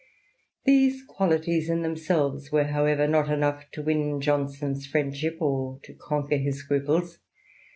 [0.65, 6.37] These qualities in themselves were, however, not enough to win Johnson's friendship, or to conquer
[6.37, 7.19] his scruples.